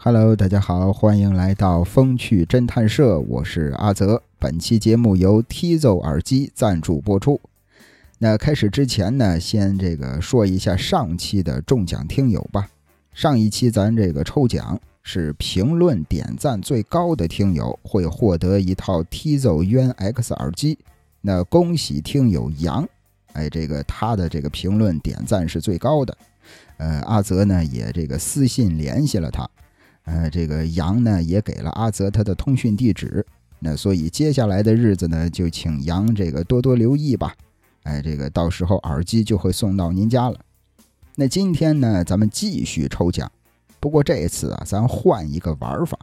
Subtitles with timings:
[0.00, 4.22] Hello，大家好，欢迎来到风趣侦探社，我是阿泽。
[4.38, 7.40] 本期节目由 Tizo 耳机赞助播出。
[8.18, 12.68] 那开始之前呢，先这个说一下上期的中奖听友吧。
[13.12, 20.78] 上一期咱这个抽奖是评论点赞最高的听友会获得一套 Tizo 渊 X 耳机。
[21.20, 22.88] 那恭喜听友杨，
[23.32, 26.16] 哎，这个他的这个评论点赞是最高的。
[26.76, 29.46] 呃，阿泽呢也这个私信联系了他。
[30.10, 33.24] 呃，这个杨呢也给了阿泽他的通讯地址，
[33.58, 37.34] 那所以接下来的日子呢，就请杨这个多多留意吧。
[37.82, 40.40] 哎，这个到时候耳机就会送到您家了。
[41.16, 43.30] 那今天呢，咱们继续抽奖，
[43.78, 45.98] 不过这次啊，咱换一个玩法，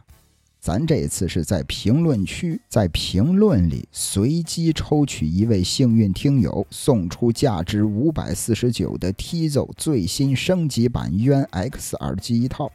[0.60, 12.70] 咱这次是在评论区，在评论里随机抽取一位幸运听友，送出价值五百四十九的 Tizo 最新升级版 Yun X 耳机一套。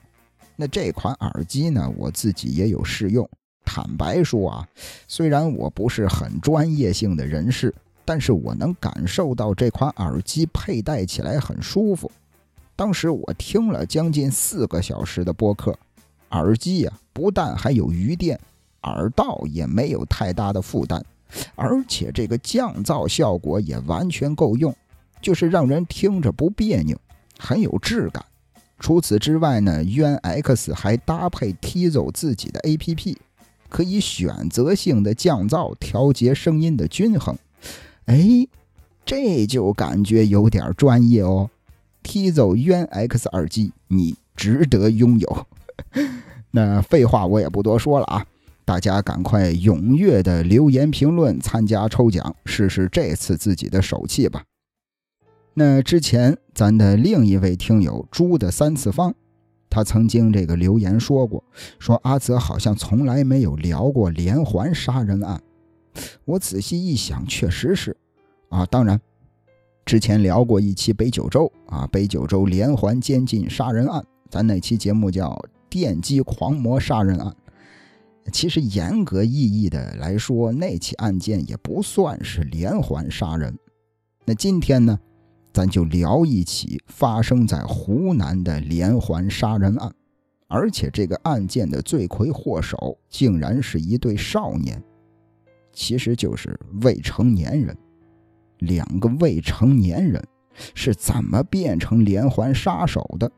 [0.62, 3.28] 那这款耳机呢，我自己也有试用。
[3.66, 4.68] 坦白说啊，
[5.08, 7.74] 虽然我不是很专业性的人士，
[8.06, 12.12] 但是我能感受到这款耳机佩戴起来很舒服。
[12.76, 15.76] 当时我听了将近四个小时的播客，
[16.30, 18.40] 耳机呀不但还有余电，
[18.84, 21.04] 耳道也没有太大的负担，
[21.56, 24.72] 而且这个降噪效果也完全够用，
[25.24, 26.96] 就是让人听着不别扭，
[27.40, 28.24] 很有质感。
[28.82, 33.16] 除此之外呢，Yuan X 还搭配 Tizo 自己的 APP，
[33.70, 37.38] 可以选择性的降噪，调节声音的均衡。
[38.06, 38.48] 哎，
[39.06, 41.52] 这就感觉有点专业哦。
[42.04, 45.46] Tizo UN X 耳机，你值得拥有。
[46.50, 48.26] 那废话我也不多说了啊，
[48.66, 54.42] 大家赶快踊跃的留言评论，参加抽奖，试试这次自己的手气吧。
[55.54, 59.14] 那之前，咱的另一位听友猪的三次方，
[59.70, 61.44] 他曾经这个留言说过，
[61.78, 65.42] 说阿泽好像从来没有聊过连环杀人案。
[66.24, 67.96] 我仔细一想，确实是
[68.48, 68.66] 啊。
[68.68, 68.98] 当然，
[69.86, 75.30] 之前聊过一期北九州啊，北九州连环监禁杀人案，咱那期节目叫
[75.70, 77.28] 《电击狂魔杀人案》。
[78.32, 83.54] 其实严格意义的来说，那起案件也不算是连环杀人。
[84.24, 84.98] 那今天呢？
[85.54, 89.94] 咱就聊一起发生在湖南的连环杀人案，
[90.48, 94.82] 而且这个案件的罪魁祸首竟然是一对少年，
[95.74, 97.78] 其实就是未成年人。
[98.60, 100.24] 两个未成年人
[100.76, 103.32] 是怎么变成连环杀手的？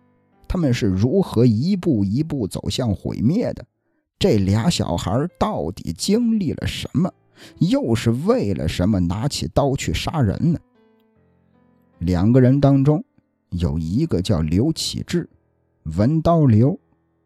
[0.47, 3.65] 他们是如何一步一步走向毁灭的？
[4.19, 7.11] 这俩小孩到底经历了什么？
[7.57, 10.59] 又是为了什么拿起刀去杀人呢？
[12.03, 13.03] 两个人当中，
[13.51, 15.29] 有一个叫刘启智，
[15.95, 16.77] 文刀刘，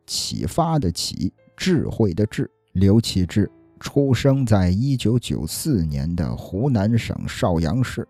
[0.05, 2.49] 启发的启，智慧的智。
[2.73, 3.49] 刘启智
[3.79, 8.07] 出生在一九九四年的湖南省邵阳市，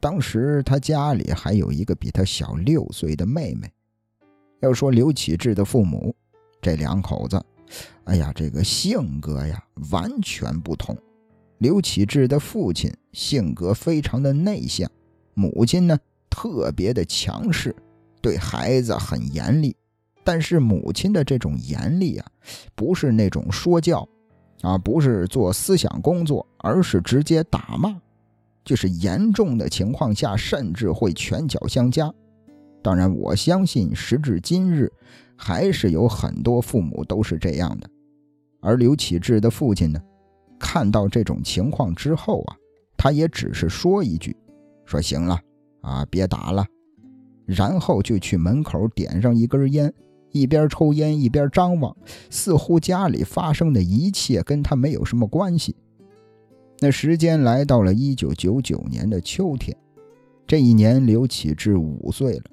[0.00, 3.70] 当时他家里还有一个比他小六岁的妹妹。
[4.60, 6.16] 要说刘启智的父母，
[6.62, 7.38] 这两口子，
[8.04, 10.96] 哎呀，这个性格呀完全不同。
[11.58, 14.90] 刘启智的父亲性格非常的内向。
[15.34, 15.98] 母亲呢，
[16.30, 17.74] 特别的强势，
[18.20, 19.76] 对孩子很严厉。
[20.22, 22.26] 但是母亲的这种严厉啊，
[22.74, 24.08] 不是那种说教，
[24.62, 27.94] 啊，不是做思想工作，而是直接打骂。
[28.64, 32.10] 就是严重的情况下，甚至会拳脚相加。
[32.80, 34.90] 当然，我相信时至今日，
[35.36, 37.90] 还是有很多父母都是这样的。
[38.62, 40.00] 而刘启智的父亲呢，
[40.58, 42.56] 看到这种情况之后啊，
[42.96, 44.34] 他也只是说一句。
[44.84, 45.38] 说行了
[45.80, 46.64] 啊，别打了，
[47.46, 49.92] 然后就去门口点上一根烟，
[50.30, 51.96] 一边抽烟一边张望，
[52.30, 55.74] 似乎家里发生的一切跟他没有什么关系。
[56.80, 59.76] 那时间来到了一九九九年的秋天，
[60.46, 62.44] 这一年刘启智五岁了，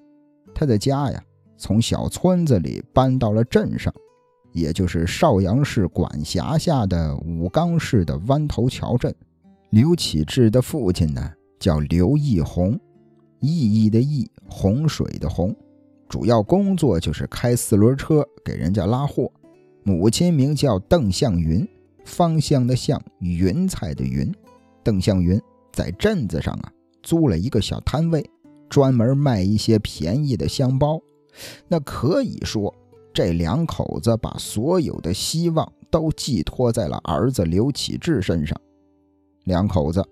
[0.53, 1.21] 他的家呀
[1.57, 3.93] 从小村子里搬到了镇上，
[4.53, 9.13] 也就是邵阳市管辖下的武冈市的湾头桥镇。
[9.71, 11.31] 刘启智的父亲呢？
[11.61, 12.77] 叫刘义宏，
[13.39, 15.55] 意义的义，洪水的洪，
[16.09, 19.31] 主要工作就是开四轮车给人家拉货。
[19.83, 21.65] 母亲名叫邓向云，
[22.03, 24.33] 方向的向，云彩的云。
[24.83, 25.39] 邓向云
[25.71, 26.71] 在镇子上啊
[27.03, 28.27] 租了一个小摊位，
[28.67, 30.99] 专门卖一些便宜的香包。
[31.67, 32.73] 那可以说，
[33.13, 38.59] 这两口子把所有的希望都寄托在了儿子刘启智身上。
[39.43, 40.03] 两口子。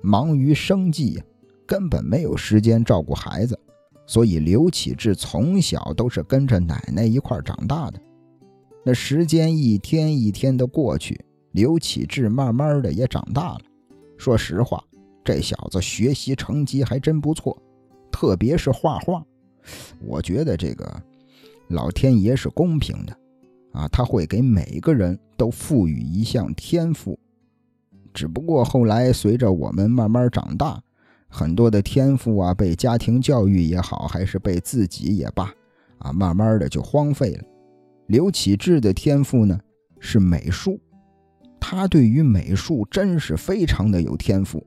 [0.00, 1.24] 忙于生计呀，
[1.66, 3.58] 根本没有时间照顾孩子，
[4.06, 8.00] 所以刘启智从小都是跟着奶奶一块长大的。
[8.84, 11.20] 那时间一天一天的过去，
[11.52, 13.60] 刘启志慢慢的也长大了。
[14.16, 14.82] 说实话，
[15.24, 17.60] 这小子学习成绩还真不错，
[18.10, 19.22] 特别是画画。
[20.00, 21.02] 我觉得这个
[21.68, 23.12] 老天爷是公平的，
[23.72, 27.18] 啊，他会给每个人都赋予一项天赋。
[28.18, 30.82] 只不过后来随着我们慢慢长大，
[31.28, 35.54] 很多的天赋啊，被家庭教育也好，还是被自己也罢，
[35.98, 37.44] 啊，慢慢的就荒废了。
[38.08, 39.56] 刘启志的天赋呢
[40.00, 40.80] 是美术。
[41.60, 44.66] 他对于美术真是非常的有天赋。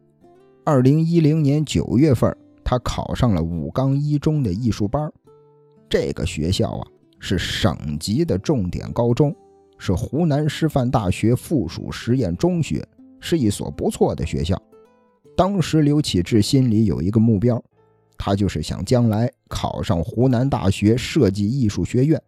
[0.63, 2.33] 二零一零年九月份，
[2.63, 5.11] 他考上了武冈一中的艺术班。
[5.89, 6.87] 这个学校啊
[7.19, 9.35] 是省级的重点高中，
[9.77, 12.81] 是湖南师范大学附属实验中学，
[13.21, 14.61] 是一所不错的学校。
[15.37, 17.63] 当时刘启志心里有一个目标，
[18.17, 22.21] 他就是想将来考上湖南大学设计艺术学院。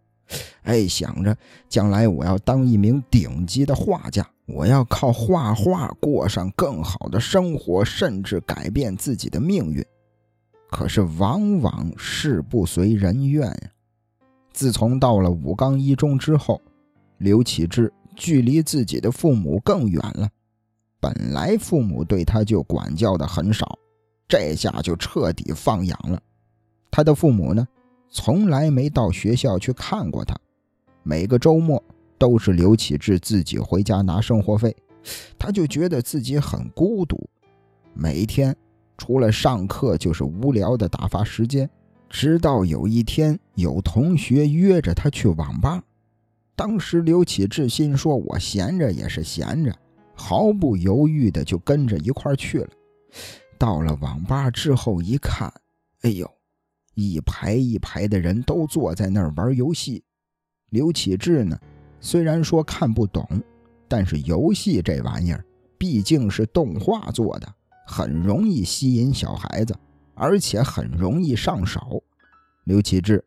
[0.62, 1.36] 哎，想着
[1.68, 4.26] 将来我要当一名顶级的画家。
[4.46, 9.84] 我要靠画画过上更好的生活，甚至改变自己的命运。
[10.70, 13.70] 可是往往事不随人愿呀。
[14.52, 16.60] 自从到了武冈一中之后，
[17.18, 20.28] 刘启志距离自己的父母更远了。
[21.04, 23.78] 本来父母对他就管教的很少，
[24.26, 26.18] 这下就彻底放养了。
[26.90, 27.68] 他的父母呢，
[28.08, 30.34] 从来没到学校去看过他，
[31.02, 31.82] 每个周末。
[32.16, 34.74] 都是刘启志自己回家拿生活费，
[35.38, 37.28] 他就觉得自己很孤独，
[37.92, 38.56] 每天
[38.96, 41.68] 除了上课就是无聊的打发时间。
[42.08, 45.82] 直到有一天，有同学约着他去网吧，
[46.56, 49.76] 当时刘启志心说：“我闲着也是闲着，
[50.14, 52.70] 毫不犹豫的就跟着一块去了。”
[53.58, 55.52] 到了网吧之后一看，
[56.02, 56.30] 哎呦，
[56.94, 60.02] 一排一排的人都坐在那儿玩游戏，
[60.70, 61.58] 刘启志呢？
[62.00, 63.26] 虽然说看不懂，
[63.88, 65.42] 但是游戏这玩意儿
[65.78, 67.54] 毕竟是动画做的，
[67.86, 69.74] 很容易吸引小孩子，
[70.14, 72.02] 而且很容易上手。
[72.64, 73.24] 刘启志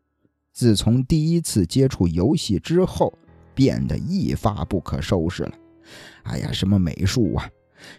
[0.51, 3.11] 自从第一次接触游戏之后，
[3.55, 5.53] 变得一发不可收拾了。
[6.23, 7.49] 哎呀，什么美术啊，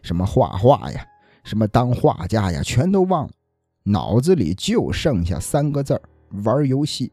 [0.02, 1.04] 什么画画呀，
[1.44, 3.32] 什么当画家呀，全都忘了，
[3.82, 6.02] 脑子里就剩下三个字儿：
[6.44, 7.12] 玩游戏。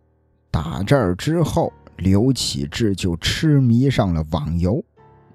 [0.52, 1.72] 打这儿之后。
[2.00, 4.84] 刘启志就痴迷上了网游，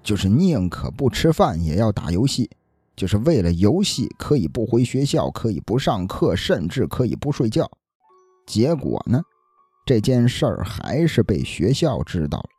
[0.03, 2.47] 就是宁可不吃饭也要打游戏，
[2.95, 7.67] 就是为了游戏可以不回学校，可以不上课，甚至可以不睡觉。
[8.45, 9.19] 结果呢，
[9.87, 12.49] 这件事儿还是被学校知道了。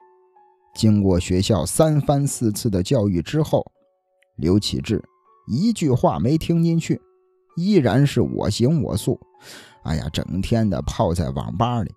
[0.74, 3.64] 经过学校三番四次的教育之后，
[4.36, 5.02] 刘启志
[5.46, 7.00] 一句话没听进去，
[7.56, 9.18] 依然是我行我素。
[9.84, 11.90] 哎呀，整天的泡在网吧里，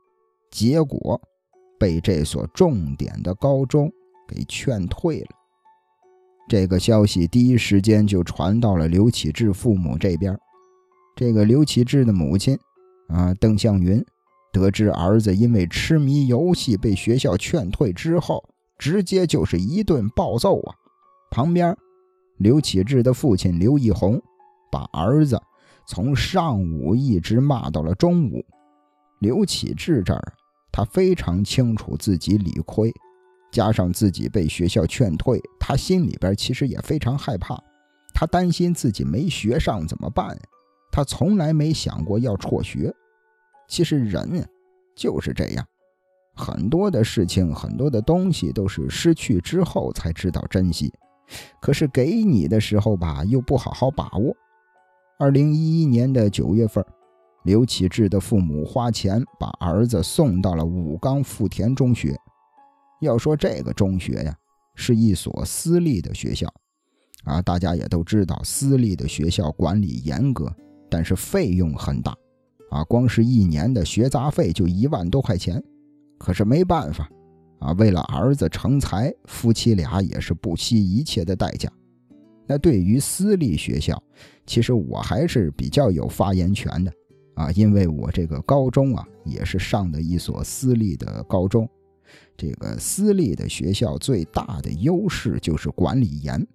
[0.51, 1.21] 结果。
[1.77, 3.91] 被这所重点的高中
[4.29, 5.27] 给劝退了。
[6.47, 10.39] 这个消息第一时间就传到了刘启志父母这边。
[11.17, 12.57] 这个刘启志的母亲
[13.09, 14.03] 啊，邓向云，
[14.53, 18.41] 得知儿子因为痴迷游戏被学校劝退之后，
[18.77, 20.75] 直接就是一顿暴揍啊！
[21.31, 21.75] 旁边，
[22.37, 24.21] 刘启志的父亲刘义宏
[24.71, 25.41] 把儿子
[25.87, 28.45] 从上午一直骂到了中午。
[29.19, 30.33] 刘启志这儿。
[30.77, 32.93] 他非常清楚自己理亏，
[33.49, 37.57] 加上自己被学校劝退，他心里边其实也非常害怕。
[38.13, 40.37] 他担心自己没学上怎么办？
[40.91, 42.93] 他从来没想过要辍学。
[43.69, 44.45] 其实人
[44.97, 45.65] 就是这样，
[46.35, 50.93] 很多的事情，很多的东西都是失去之后才知道珍惜。
[51.61, 54.35] 可是给你的时候吧，又不好好把握。
[55.17, 56.85] 二零一一年的九月份。
[57.45, 62.19] 刘启志的父母花钱把儿子送到了武冈富田中学。
[63.01, 64.35] 要说这个中学呀，
[64.73, 66.51] 是一所私立的学校，
[67.23, 70.51] 啊，大家也都知道，私立的学校管理严格，
[70.89, 72.17] 但是费用很大，
[72.71, 75.63] 啊，光是一年的学杂费就一万多块钱。
[76.17, 77.09] 可是没办法，
[77.59, 81.71] 啊，为了儿子成才，夫妻俩也是不惜一切的代价。
[82.47, 84.01] 那对于私立学校，
[84.45, 86.91] 其实我还是比较有发言权的。
[87.35, 91.69] 啊，因为我这个高中啊，也是上的一所私立的高中。
[92.37, 96.47] 这个私立的学校最大的优势就是管理严，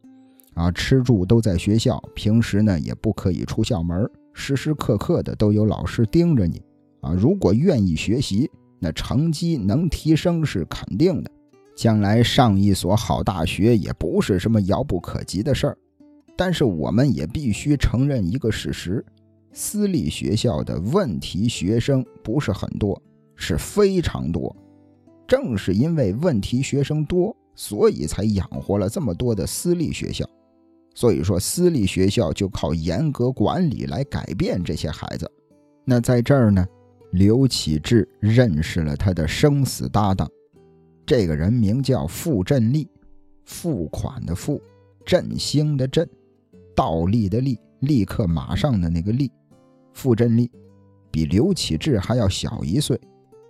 [0.54, 6.62] 啊，吃住都在学校，平时呢也不可以出校门，时时刻刻的都有老师盯着你。
[7.02, 8.50] 啊，如果愿意学习，
[8.80, 11.30] 那成绩能提升是肯定的，
[11.76, 15.78] 将来上一所好大学也不是什么遥不可及的事儿。
[16.36, 19.04] 但是我们也必须承认一个事实。
[19.52, 23.00] 私立学校的问题学生不是很多，
[23.36, 24.56] 是非常多。
[25.26, 30.24] 正是因为问题学生多，所以才养活了这么多的私立学校。
[30.94, 35.30] 所以说，私立学校就靠严格管理来改变这些孩子。
[35.84, 36.66] 那在这儿呢，
[37.12, 40.30] 刘启智认识了他的生死搭档，
[41.04, 42.88] 这个人名叫傅振利，
[43.44, 44.62] 付款的付，
[45.04, 46.08] 振兴的振，
[46.74, 49.30] 倒立的立，立刻马上的那个立。
[49.92, 50.48] 傅振利
[51.10, 52.98] 比刘启智还要小一岁，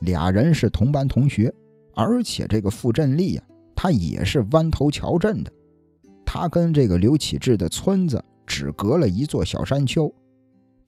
[0.01, 1.53] 俩人是同班同学，
[1.95, 3.43] 而且这个傅振利呀，
[3.77, 5.53] 他也是湾头桥镇的。
[6.25, 10.11] 他跟这个刘启智的村子只隔了一座小山丘，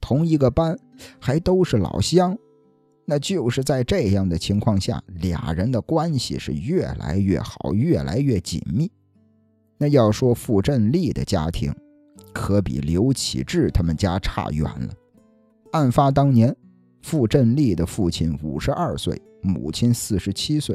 [0.01, 0.79] 同一个班，
[1.21, 2.35] 还都是老乡。
[3.13, 8.91] 那就是在这样的情况下，俩人的关系是越来越好，越来越紧密。
[9.77, 11.71] 那要说傅振利的家庭，
[12.33, 14.95] 可比刘启智他们家差远了。
[15.73, 16.57] 案发当年，
[17.03, 20.75] 傅振利的父亲五十二岁，母亲四十七岁，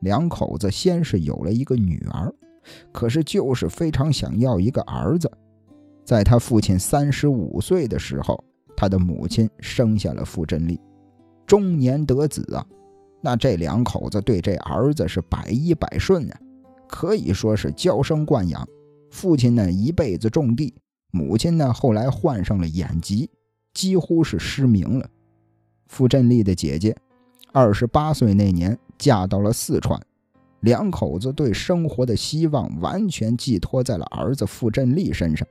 [0.00, 2.30] 两口子先是有了一个女儿。
[2.92, 5.32] 可是，就是非常想要一个儿子。
[6.04, 8.44] 在他父亲三十五岁的时候，
[8.76, 10.78] 他的母亲生下了傅振利，
[11.46, 12.66] 中年得子啊。
[13.20, 16.38] 那这两口子对这儿子是百依百顺啊，
[16.86, 18.68] 可以说是娇生惯养。
[19.10, 20.74] 父亲呢一辈子种地，
[21.10, 23.30] 母亲呢后来患上了眼疾，
[23.72, 25.08] 几乎是失明了。
[25.86, 26.96] 傅振利的姐姐，
[27.52, 30.00] 二十八岁那年嫁到了四川。
[30.60, 35.46] 两口子对生活的希望完全寄托在了儿子傅振利身上。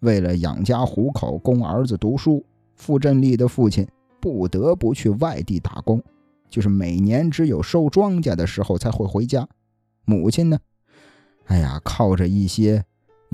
[0.00, 2.44] 为了养家糊口，供儿子读书，
[2.76, 3.88] 傅振利的父亲
[4.24, 6.02] 不得不去外地打工，
[6.48, 9.46] 就是每年只有收庄稼的时候才会回家。
[10.06, 10.58] 母亲呢，
[11.44, 12.82] 哎呀，靠着一些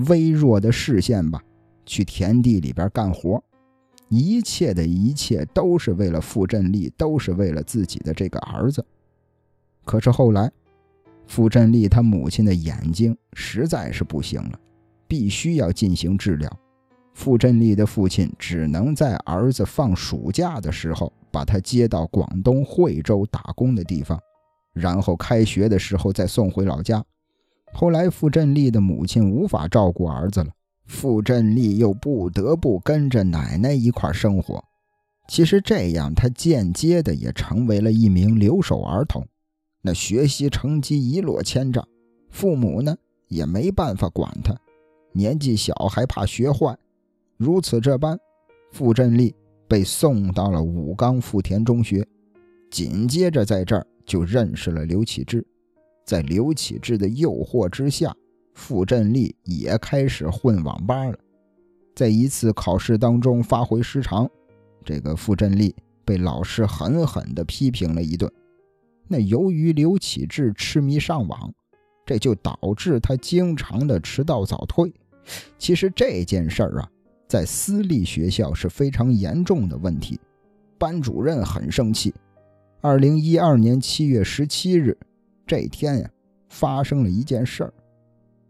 [0.09, 1.41] 微弱的视线吧，
[1.85, 3.41] 去田地里边干活。
[4.09, 8.85] 一切的一切都是为了傅振利，都是为了自己的这个儿子。
[9.85, 10.51] 可是后来。
[11.27, 14.59] 傅振利他母亲的眼睛实在是不行了，
[15.07, 16.59] 必须要进行治疗。
[17.13, 24.19] 傅振利的父亲只能在儿子放暑假的时候把他接到广东惠州打工的地方，
[24.73, 27.03] 然后开学的时候再送回老家。
[27.73, 30.47] 后来傅振利的母亲无法照顾儿子了，
[30.85, 34.63] 傅振利又不得不跟着奶奶一块生活。
[35.27, 39.25] 其实这样，他间接的也成为了一名留守儿童。
[39.81, 41.87] 那学习成绩一落千丈，
[42.29, 42.95] 父母呢
[43.29, 44.53] 也没办法管他，
[45.13, 46.77] 年纪小还怕学坏，
[47.41, 48.15] 如此这般，
[48.71, 49.33] 傅振利
[49.67, 52.07] 被送到了武冈富田中学，
[52.69, 55.43] 紧接着在这儿就认识了刘启智，
[56.05, 58.15] 在刘启智的诱惑之下，
[58.53, 61.17] 傅振利也开始混网吧了，
[61.95, 64.29] 在一次考试当中发挥失常，
[64.85, 68.31] 这个傅振利被老师狠狠地批评了一顿。
[69.07, 71.51] 那由于刘启智痴迷上网，
[72.05, 74.93] 这就导致他经常的迟到早退。
[75.57, 76.90] 其实这件事儿啊，
[77.31, 80.19] 在私立学校是非常严重的问题。
[80.77, 82.13] 班主任很生气。
[82.81, 84.97] 二零一二年七月十七日
[85.47, 86.09] 这天呀，
[86.49, 87.73] 发生了一件事儿。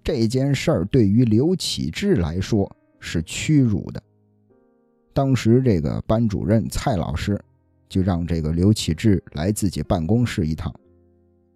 [0.04, 4.02] 这件事儿对于刘启智来说是屈辱的。
[5.14, 7.40] 当时这个班主任蔡老师。
[7.88, 10.74] 就让这个刘启智来自己办公室一趟。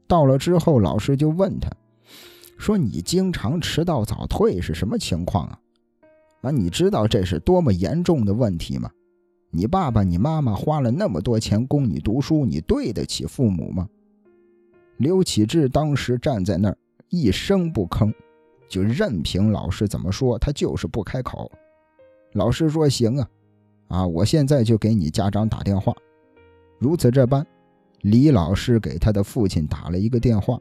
[0.05, 1.71] 到了之后，老师就问他，
[2.57, 5.57] 说：“你经常迟到早退是什么情况啊？
[6.45, 8.91] 啊，你知道这是多么严重的问题吗？
[9.49, 13.89] 你爸爸、你妈妈花了那么多钱供你读书，你对得起父母吗？”
[14.97, 16.77] 刘启智当时站在那儿
[17.09, 18.13] 一声不吭，
[18.69, 21.51] 就任凭老师怎么说，他就是不开口。
[22.33, 23.29] 老师说：“行啊，
[23.87, 25.91] 啊，我现在就给你家长打电话。”
[26.77, 27.43] 如此这般，
[28.01, 30.59] 李老师给他的父亲打了一个电话。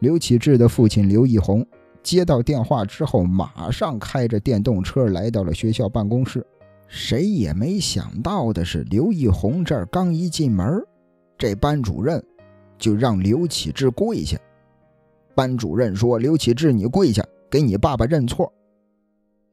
[0.00, 1.66] 刘启智的父亲刘义宏
[2.08, 6.42] 接到电话之后，马上开着电动车来到了学校办公室。
[6.86, 10.82] 谁也没想到的是，刘义红这儿刚一进门，
[11.36, 12.24] 这班主任
[12.78, 14.38] 就让刘启智跪下。
[15.34, 18.50] 班主任说：“刘启智，你跪下，给你爸爸认错。”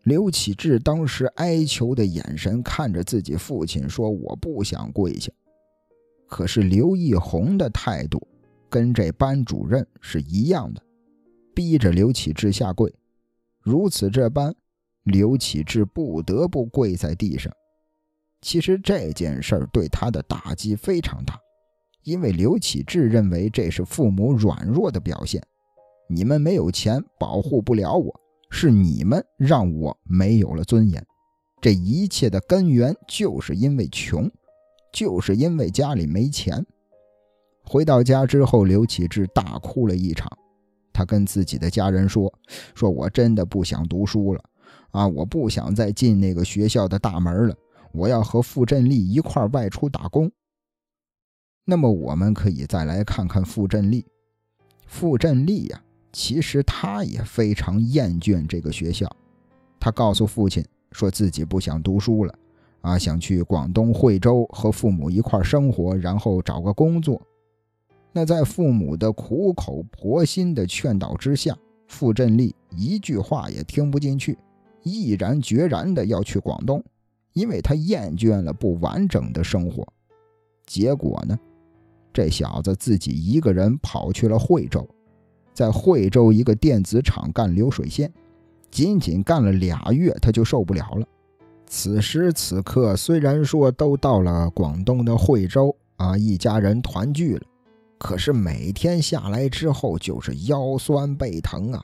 [0.04, 5.30] 刘启智当时哀求的眼神看着自己父亲说：“我不想跪下。”
[6.26, 8.26] 可是刘义红的态度
[8.70, 10.82] 跟这班主任是一样的，
[11.56, 12.94] 逼着刘启智下跪。
[13.62, 14.54] 如此这般，
[15.04, 17.52] 刘启智不得不跪在地上。
[18.42, 21.40] 其实这件事儿对他的打击非常大，
[22.04, 25.42] 因为刘启智认为这是父母软弱的表现。
[26.08, 28.14] 你们没有钱保护不了我，
[28.52, 31.04] 是你们让我没有了尊严。
[31.60, 34.30] 这一切的根源就是因为穷。
[34.94, 36.66] 就是因为家里没钱，
[37.66, 40.32] 回到家之后，刘启志大哭了一场。
[40.96, 42.34] 他跟自己的家人说
[42.74, 44.42] ：“说我真的不想读书了，
[44.92, 47.56] 啊，我不想再进那个学校的大门了，
[47.92, 50.32] 我要和傅振利一块外出打工。”
[51.68, 54.06] 那么，我们可以再来看看傅振利。
[54.88, 55.84] 傅振利呀，
[56.14, 59.06] 其实他也非常厌倦这个学校。
[59.78, 62.34] 他告诉父亲，说自己不想读书了，
[62.80, 67.22] 啊，想去广东惠州和父母一块生活，然后找个工作。
[68.18, 71.54] 那在父母的苦口婆心的劝导之下，
[71.90, 74.38] 傅振利一句话也听不进去，
[74.84, 76.82] 毅然决然的要去广东，
[77.34, 79.86] 因为他厌倦了不完整的生活。
[80.66, 81.38] 结果呢，
[82.14, 84.88] 这小子自己一个人跑去了惠州，
[85.54, 88.10] 在惠州一个电子厂干流水线，
[88.72, 91.06] 仅仅干了俩月，他就受不了了。
[91.68, 97.42] 此时此刻，虽然说都到了广东的惠州啊，一家人团聚了。
[97.98, 101.84] 可是每天下来之后就是腰酸背疼啊！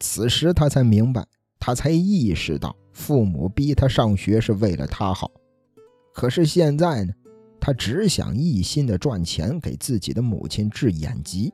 [0.00, 1.24] 此时他才明白，
[1.58, 5.30] 他才意识到父母逼他上学是为了他好。
[6.12, 7.12] 可是现在呢，
[7.60, 11.52] 他只想一心的赚钱，给自己的母亲治眼疾，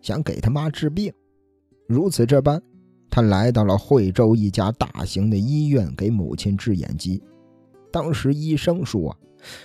[0.00, 1.12] 想给他妈治病。
[1.88, 2.62] 如此这般，
[3.10, 7.22] 他来到了惠州一家大型的医院给母亲治眼疾。
[7.90, 9.14] 当时医生说：“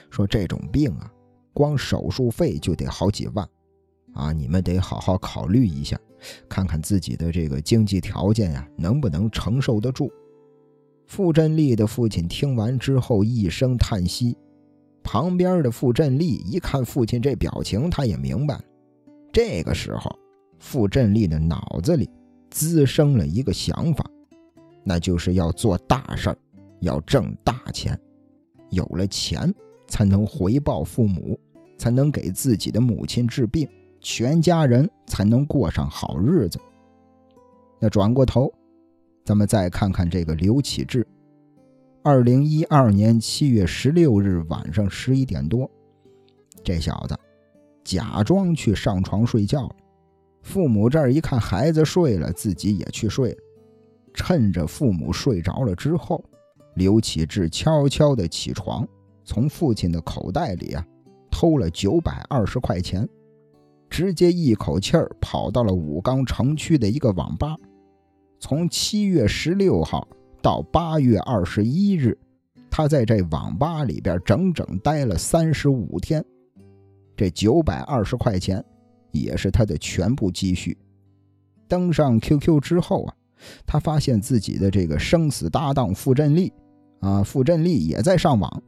[0.09, 1.09] 说这种病啊，
[1.53, 3.47] 光手术费就得好几万。”
[4.17, 5.97] 啊，你们得好好考虑一下，
[6.49, 10.11] 看看自己的这个经济条件呀，能不能承受得住。
[11.05, 14.35] 傅振利的父亲听完之后一声叹息，
[15.03, 18.59] 旁边的傅振利一看父亲这表情，他也明白。
[19.31, 20.13] 这个时候，
[20.59, 22.09] 傅振利的脑子里
[22.49, 24.03] 滋生了一个想法，
[24.83, 26.37] 那就是要做大事儿，
[26.81, 27.97] 要挣大钱，
[28.71, 29.53] 有了钱
[29.87, 31.39] 才能回报父母，
[31.77, 33.69] 才能给自己的母亲治病。
[33.99, 36.59] 全家人才能过上好日子。
[37.79, 38.51] 那转过头，
[39.23, 41.05] 咱们再看看这个刘启志。
[42.03, 45.69] 二零一二年七月十六日晚上十一点多，
[46.63, 47.17] 这小子
[47.83, 49.75] 假装去上床睡觉了。
[50.41, 53.37] 父母这儿一看孩子睡了，自己也去睡了。
[54.13, 56.23] 趁着父母睡着了之后，
[56.75, 58.87] 刘启志悄悄地起床，
[59.25, 60.85] 从父亲的口袋里啊
[61.29, 63.07] 偷了九百二十块钱。
[63.89, 67.55] 直接一口气儿跑到了武冈城区的一个网吧，
[68.39, 70.07] 从七月十六号
[70.41, 72.17] 到八月二十一日，
[72.69, 76.23] 他在这网吧里边整整待了三十五天。
[77.15, 78.63] 这九百二十块钱
[79.11, 80.77] 也是他的全部积蓄。
[81.67, 83.13] 登上 QQ 之后啊，
[83.65, 86.53] 他发现自己的这个生死搭档傅振利
[86.99, 88.61] 啊，傅振利也在上网，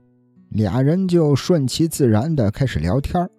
[0.50, 3.30] 俩人就顺其自然的开始聊天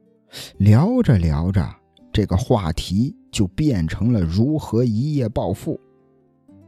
[0.59, 1.69] 聊着聊着，
[2.13, 5.79] 这个话题就变成了如何一夜暴富。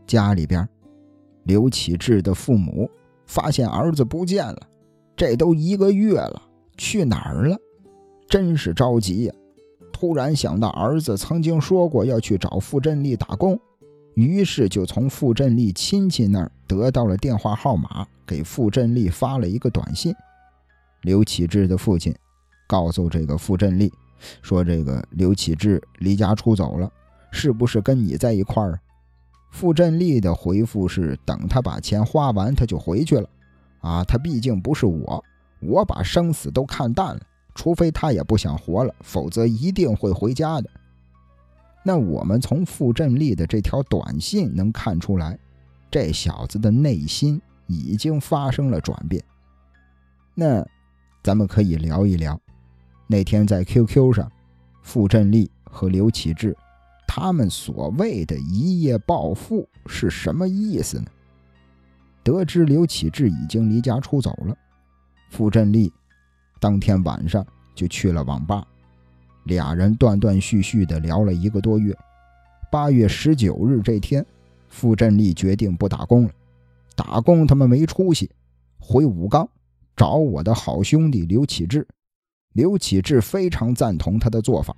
[0.06, 0.68] 家里边，
[1.44, 2.90] 刘启志的父母
[3.26, 4.60] 发现儿子不见了，
[5.16, 6.42] 这都一个月了，
[6.76, 7.56] 去哪儿了？
[8.28, 9.34] 真是着急呀！
[9.92, 13.58] 突然想到儿子曾经说过要去找傅振利打工，
[14.14, 20.12] 于是就从傅振利亲戚那儿得到了电话号码，给傅振利发了一个短信。
[21.02, 22.12] 刘启志的父亲。
[22.72, 23.92] 告诉这个傅振利，
[24.40, 26.90] 说这个刘启志离家出走了，
[27.30, 28.80] 是不是跟你在一块儿？
[29.50, 33.28] 傅振利的回复是：等他把钱花完，他就回去了。
[33.82, 35.22] 啊，他毕竟不是我，
[35.60, 37.20] 我把生死都看淡了，
[37.54, 40.70] 除非他也不想活了，否则一定会回家的。
[41.84, 45.38] 那我们从傅振利的这条短信能看出来，
[45.90, 49.22] 这小子的内心已经发生了转变。
[50.34, 50.66] 那
[51.22, 52.40] 咱们可以聊一聊。
[53.12, 54.32] 那天在 QQ 上，
[54.80, 56.56] 傅振利和刘启志，
[57.06, 61.04] 他们所谓的一夜暴富是什么意思呢？
[62.22, 64.56] 得知刘启志已经离家出走了，
[65.28, 65.92] 傅振利
[66.58, 68.66] 当天晚上就去了网吧，
[69.44, 71.94] 俩人断断续续的聊了一个多月。
[72.70, 74.24] 八月十九日这天，
[74.70, 76.30] 傅振利决定不打工了，
[76.96, 78.30] 打工他妈没出息，
[78.78, 79.46] 回武冈
[79.94, 81.86] 找我的好兄弟刘启志。
[82.52, 84.76] 刘启志非常赞同他的做法。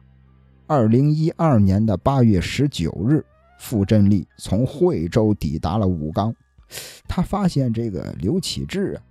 [0.67, 3.25] 二零一二年的八月十九日，
[3.59, 6.35] 傅振利从惠州抵达了武冈。
[7.07, 9.03] 他发现这个刘启志啊，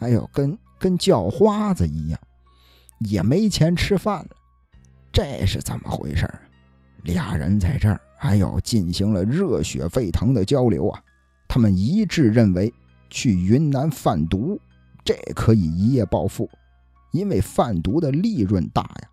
[0.00, 2.18] 哎呦，跟跟叫花子一样，
[2.98, 4.30] 也没钱吃饭了。
[5.12, 6.28] 这是怎么回事
[7.04, 11.00] 俩人在这儿，哎呦，进行了热血沸腾的交流啊。
[11.46, 12.72] 他们一致认为，
[13.08, 14.60] 去云南贩毒，
[15.04, 16.50] 这可以一夜暴富。
[17.16, 19.08] 因为贩毒的利润大呀，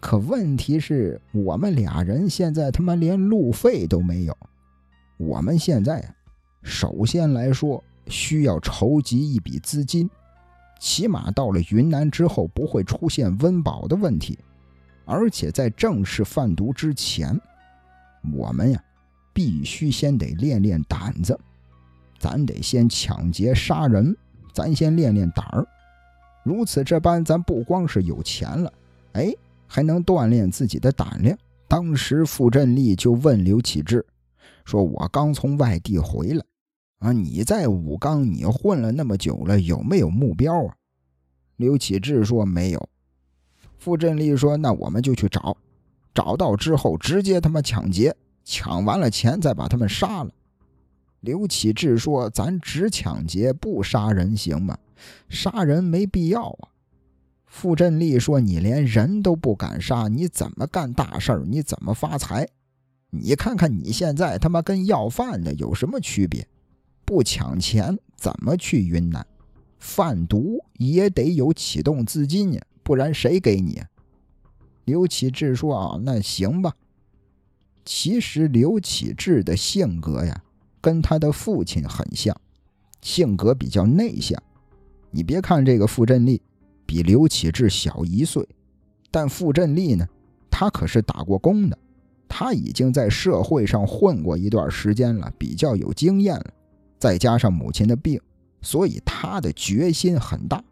[0.00, 4.36] 可问题是我们俩人现在他妈连路费都没有。
[5.16, 6.14] 我们现在，
[6.62, 10.10] 首先来说需要筹集一笔资金，
[10.80, 14.38] 起码到了云南之后不会出现温饱的问题。
[15.04, 17.40] 而且在正式贩毒之前，
[18.34, 18.84] 我们呀，
[19.32, 21.38] 必须先得练练胆子。
[22.18, 24.14] 咱得先抢劫杀人，
[24.52, 25.66] 咱先练练胆儿。
[26.48, 28.72] 如此这般，咱不光是有钱了，
[29.12, 29.30] 哎，
[29.66, 31.36] 还能锻炼自己的胆量。
[31.68, 34.02] 当时傅振利就问刘启志
[34.64, 36.42] ：“说我刚从外地回来，
[37.00, 40.74] 啊，你在武冈你混了那么久了，有没有目标啊？”
[41.56, 42.88] 刘启志说：“没有。”
[43.76, 45.54] 傅振利说：“那我们就去找，
[46.14, 50.30] 找到之后直接他妈抢劫，抢完了钱再把他们杀了。”
[51.20, 54.78] 刘启志说：“咱只抢劫不杀人行吗？
[55.28, 56.68] 杀人没必要啊。”
[57.46, 62.48] 傅振利说：“你连人都不敢杀，你怎么干大事儿你怎么发财？
[63.10, 66.46] 你看看你现在他妈跟要饭的有什么区别？
[67.04, 69.26] 不抢钱怎么去云南？
[69.78, 73.82] 贩毒也得有启动资金呀，不然谁给你？”
[74.84, 76.74] 刘启志说：“啊，那行吧。”
[77.84, 80.44] 其实刘启志的性格呀。
[80.80, 82.40] 跟他的父亲很像，
[83.02, 84.40] 性格比较内向。
[85.10, 86.40] 你别看这个傅振利
[86.84, 88.46] 比刘启志小一岁，
[89.10, 90.06] 但傅振利呢，
[90.50, 91.78] 他可是打过工的，
[92.28, 96.46] 他已经在社会上混过一段时间了，比较有经验了。
[96.98, 98.20] 再加上母亲的病，
[98.60, 100.62] 所以他的决心很大。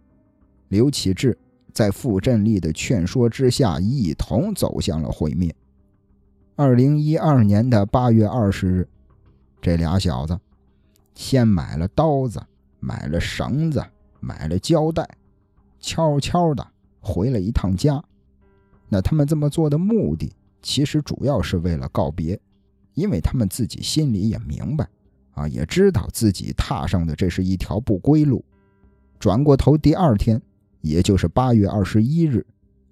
[0.68, 1.38] 刘启志
[1.72, 5.54] 在傅振利的劝说之下，一同走向了毁灭。
[6.56, 8.88] 二零一二年的八月二十日。
[9.62, 10.38] 这俩小子
[11.14, 12.40] 先买了刀子，
[12.78, 13.84] 买了绳子，
[14.26, 15.08] 买了胶带，
[15.78, 16.66] 悄悄的
[17.00, 18.02] 回了一趟家。
[18.88, 22.38] 那他们这么做的目的，其实主要是为了告别，
[22.94, 24.88] 因为他们自己心里也明白，
[25.34, 28.44] 啊，也知道自己踏上的这是一条不归路。
[29.20, 30.42] 转过头，第二天，
[30.80, 32.44] 也就是八月二十一日，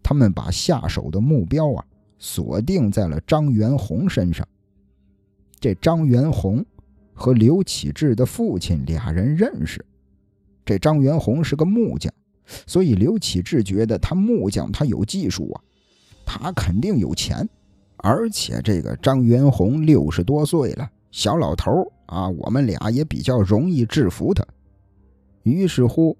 [0.05, 1.85] 他们把下手的目标啊
[2.19, 4.47] 锁定在了张元红身上。
[5.59, 6.65] 这张元红
[7.13, 9.85] 和刘启志的父亲俩人认识。
[10.65, 12.13] 这张元洪是个木匠，
[12.67, 15.61] 所以刘启志觉得他木匠他有技术啊，
[16.25, 17.49] 他肯定有钱。
[17.99, 24.45] 而且这个张元洪六十多岁了，小老头啊，我们俩也比较容易制服他。
[25.43, 26.15] 于是乎，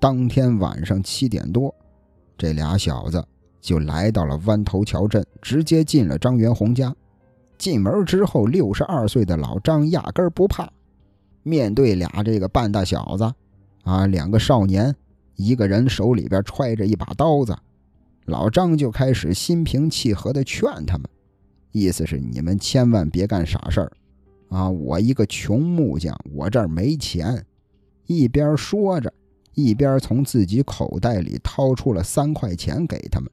[0.00, 1.74] 当天晚上七点多，
[2.38, 3.22] 这俩小子
[3.60, 6.94] 就来到了湾头桥镇，直接进了张元洪家。
[7.58, 10.70] 进门之后，六十二岁的老张压根儿不怕。
[11.42, 13.32] 面对俩这个半大小子，
[13.82, 14.94] 啊，两个少年，
[15.36, 17.56] 一个人手里边揣着一把刀子，
[18.24, 21.08] 老张就开始心平气和地劝他们，
[21.72, 23.92] 意思是你们千万别干傻事儿，
[24.48, 27.44] 啊，我一个穷木匠，我这儿没钱。
[28.06, 29.12] 一边说着，
[29.54, 33.30] 一边从自己口袋里掏出了三块钱给他们。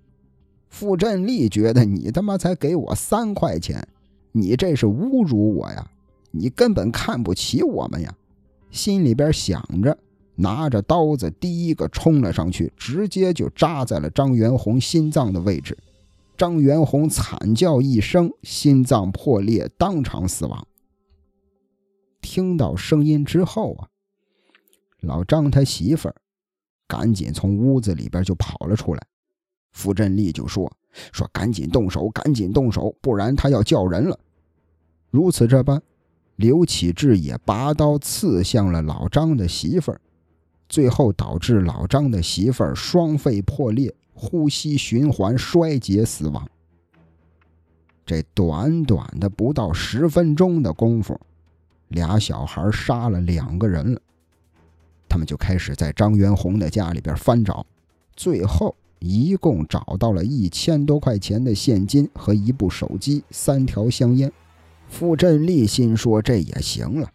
[0.70, 3.88] 傅振利觉得你他妈才给我三块钱。
[4.32, 5.90] 你这是侮辱我呀！
[6.32, 8.16] 你根本看不起我们呀！
[8.70, 9.98] 心里边想着，
[10.39, 15.78] 拿着刀子第一个冲了上去，直接就扎在了张元红心脏的位置。
[16.38, 20.67] 张元红惨叫一声，心脏破裂，当场死亡。
[22.21, 23.88] 听到声音之后啊，
[25.02, 26.15] 老张他媳妇儿
[26.88, 29.02] 赶紧从屋子里边就跑了出来。
[29.71, 30.71] 傅振利就说。
[31.13, 34.19] 说：“赶紧动手，赶紧动手，不然他要叫人了。”
[35.12, 35.80] 如此这般，
[36.36, 40.02] 刘启志也拔刀刺向了老张的媳妇儿，
[40.70, 46.48] 最后导致老张的媳妇儿双肺破裂，呼吸循环衰竭死亡。
[48.06, 51.20] 这短短的不到十分钟的功夫，
[51.90, 54.00] 俩小孩杀了两个人了。
[55.10, 57.66] 他们就开始在张元红的家里边翻找，
[58.16, 58.74] 最后。
[59.02, 64.30] 一共找到了一千多块钱的现金和一部手机、三条香烟。
[64.90, 67.10] 傅振利心说：“这也行了，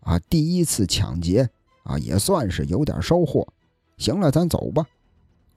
[0.00, 1.48] 啊，第一次抢劫
[1.88, 3.44] 啊，也算是有点收获。
[3.96, 4.86] 行了，咱走吧。”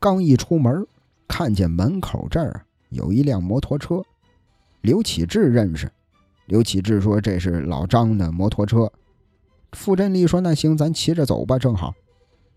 [0.02, 0.84] 刚一出门，
[1.28, 4.02] 看见门口这儿有一辆摩托车，
[4.82, 5.92] 刘启志认识。
[6.48, 8.92] 刘启志说：“这是老张的摩托车。”
[9.74, 11.94] 傅振利说：“那行，咱骑着走吧，正好。”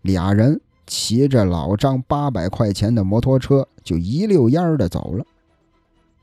[0.01, 0.59] 俩人。
[0.87, 5.25] 骑着老张八百块钱的摩托车，就一溜烟的走了。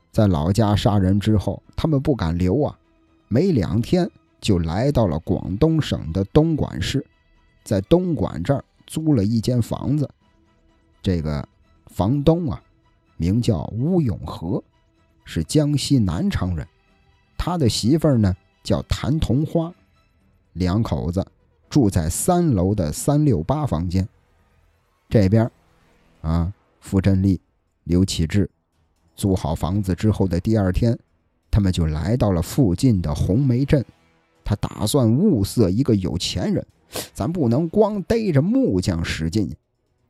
[0.09, 2.79] 在老家杀人之后，他们不敢留啊，
[3.27, 7.05] 没两天就来到了广东省的东莞市，
[7.63, 10.09] 在东莞这儿租了一间房子。
[11.01, 11.47] 这个
[11.87, 12.61] 房东啊，
[13.17, 14.63] 名叫吴永和，
[15.25, 16.67] 是江西南昌人。
[17.37, 19.73] 他的媳妇儿呢叫谭同花，
[20.53, 21.25] 两口子
[21.69, 24.07] 住在三楼的三六八房间。
[25.09, 25.51] 这边，
[26.21, 27.39] 啊，傅振利、
[27.83, 28.49] 刘启志
[29.15, 30.97] 租好房子之后的第二天，
[31.51, 33.83] 他们就来到了附近的红梅镇。
[34.45, 36.65] 他打算物色一个有钱人，
[37.13, 39.53] 咱不能光逮着木匠使劲，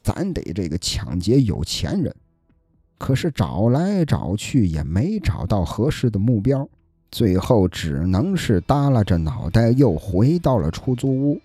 [0.01, 2.13] 咱得这个抢劫有钱人。
[2.97, 6.67] 可是找来找去也没找到合适的目标。
[7.11, 11.39] 最后只能是耷拉着脑袋又回到了出租屋。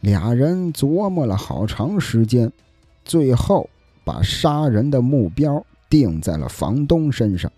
[0.00, 2.52] 俩人琢磨了好长时间，
[3.04, 3.70] 最后
[4.04, 7.50] 把杀人的目标定在了房东身上。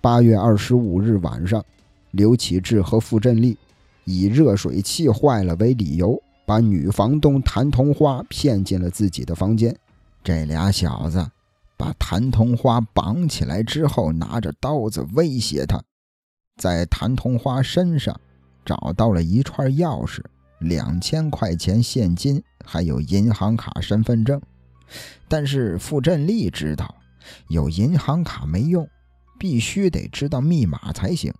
[0.00, 1.64] 八月二十五日晚上，
[2.10, 3.56] 刘启志和傅振利
[4.04, 9.76] 以热水器坏了为理由，把女房东谭同花骗进了自己的房间。
[10.24, 11.30] 这俩小子
[11.76, 15.82] 把谭同花绑起来之后，拿着刀子威胁他。
[16.56, 18.20] 在谭同花身上
[18.64, 20.20] 找到了一串钥匙、
[20.60, 24.40] 两千块钱现金，还有银行卡、身份证。
[25.26, 26.94] 但是傅振利知道，
[27.48, 28.86] 有银行卡没用，
[29.38, 31.32] 必须得知道密码才行。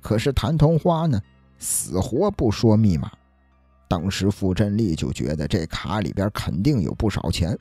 [0.00, 1.20] 可是谭同花呢，
[1.62, 3.08] 死活不说密码。
[3.86, 7.56] 当时傅振利就觉得这卡里边肯定有不少钱。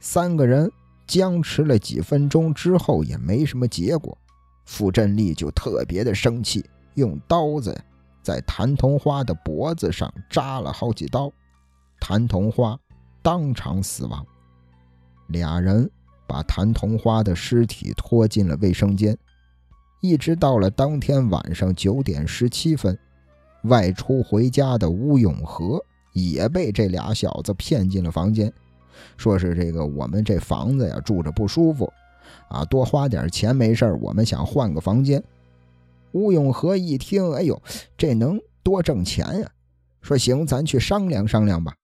[0.00, 0.70] 三个人
[1.06, 4.18] 僵持了几分钟之后，也没什么结果。
[4.64, 6.64] 傅振利就特别的生气，
[6.94, 7.78] 用刀子
[8.20, 11.30] 在谭同花的脖子上扎了好几刀，
[12.00, 12.78] 谭同花
[13.22, 14.26] 当场死亡。
[15.28, 15.88] 俩人
[16.26, 19.16] 把谭同花的尸体拖进了卫生间，
[20.00, 22.98] 一直到了当天晚上九点十七分，
[23.62, 28.52] 外出回家的吴永和也被这俩小子骗进了房间，
[29.16, 31.90] 说是这个我们这房子呀住着不舒服。
[32.48, 35.22] 啊，多花点钱没事我们想换个房间。
[36.12, 37.60] 吴永和一听，哎呦，
[37.96, 39.48] 这能多挣钱呀！
[40.02, 41.74] 说行，咱去商量商量吧。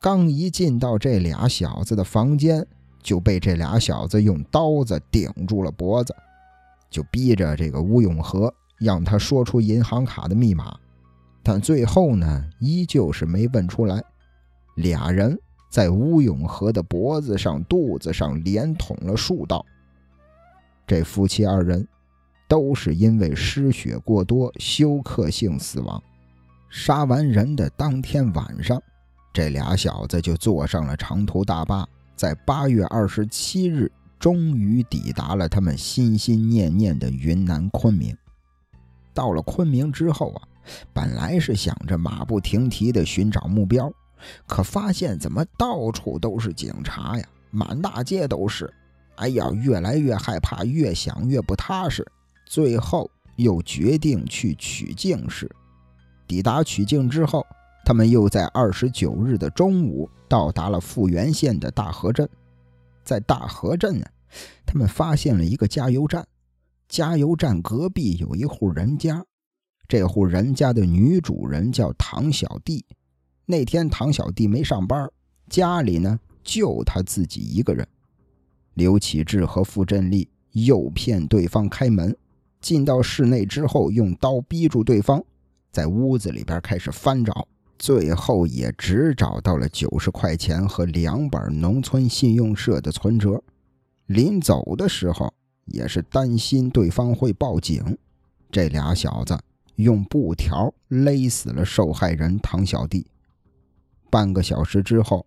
[0.00, 2.66] 刚一进到这俩小子的房间，
[3.02, 6.14] 就被这俩小子用刀子顶住了脖子，
[6.90, 10.76] 就逼着这个吴永和让他说出银行卡的密码。
[11.44, 14.02] 但最后呢，依旧是没问出来。
[14.76, 15.38] 俩人
[15.70, 19.64] 在吴永和的脖子上、肚子上连捅了数刀。
[20.86, 21.86] 这夫妻二人
[22.48, 26.02] 都是因为失血过多休克性死亡。
[26.70, 28.82] 杀完人的当天晚上，
[29.32, 38.16] 这俩小子就坐上了长途大巴，在八月二十七日终于抵达了他们心心念念的云南昆明。
[39.12, 40.48] 到了昆明之后啊，
[40.92, 43.92] 本来是想着马不停蹄地寻找目标，
[44.46, 48.72] 可发现怎么到处都是警察呀，满大街都是。
[49.16, 52.04] 哎呀，越来越害怕，越想越不踏实，
[52.46, 55.48] 最后又决定去曲靖市。
[56.26, 57.46] 抵达曲靖之后，
[57.84, 62.28] 他们又在二十九日的中午到达了富源县的大河镇。
[63.04, 64.06] 在大河镇呢，
[64.66, 66.26] 他们发现了一个加油站，
[66.88, 69.24] 加油站隔壁有一户人家，
[69.86, 72.84] 这户人家的女主人叫唐小弟。
[73.46, 75.10] 那天唐小弟没上班，
[75.48, 77.86] 家里呢就他自己一个人。
[78.74, 82.16] 刘启志和傅振利诱骗对方开门，
[82.60, 85.22] 进到室内之后，用刀逼住对方，
[85.70, 87.46] 在屋子里边开始翻找，
[87.78, 93.42] 最后也只找到了九十块钱和两本农村信用社的存折。
[94.06, 95.32] 临走的时候，
[95.66, 97.96] 也是担心对方会报警，
[98.50, 99.38] 这俩小子
[99.76, 103.06] 用布条勒死了受害人唐小弟。
[104.10, 105.24] 半个小时之后。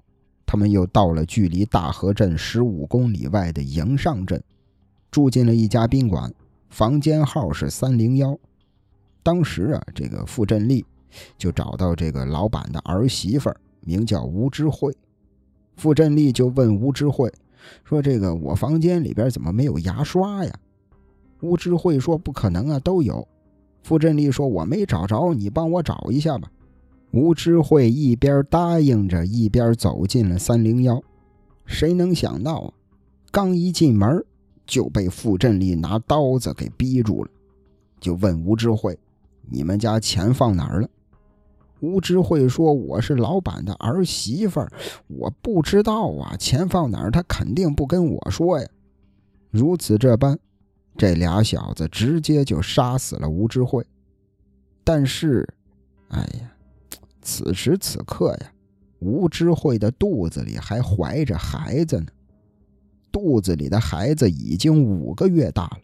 [0.50, 4.42] 他们又到了距离大河镇十五公里外的营上镇，
[5.12, 6.34] 住进了一家宾馆，
[6.70, 8.40] 房间号是三零幺。
[9.22, 10.86] 当时啊，这个傅振利
[11.38, 14.96] 就找到这个老板的儿媳妇，名叫吴知慧。
[15.76, 17.30] 傅振利就问吴知慧
[17.84, 20.60] 说：“这个我房间里边怎么没有牙刷呀？”
[21.44, 23.28] 吴知慧说：“不可能啊，都有。”
[23.88, 26.52] 傅振利说：“我没找着，你帮我找一下吧。”
[27.12, 31.02] 吴知慧一边答应着，一边走进了三零幺。
[31.66, 32.74] 谁能想到啊，
[33.32, 34.26] 刚一进门
[34.66, 37.30] 就被傅振利拿刀子给逼住了，
[38.02, 39.00] 就问吴知慧
[39.50, 40.90] ：“你们家钱放哪儿了？”
[41.80, 44.68] 吴知慧说：“我是老板的儿媳妇，
[45.08, 48.68] 我不知道啊，钱放哪儿，他肯定不跟我说呀。”
[49.50, 50.38] 如此这般，
[50.98, 53.86] 这俩小子直接就杀死了吴知慧。
[54.84, 55.48] 但是，
[56.10, 56.52] 哎呀！
[57.22, 58.54] 此时此刻呀，
[59.00, 62.08] 吴知慧的肚子里还怀着孩子呢。
[63.12, 65.80] 肚子里的孩子已经五个月大了。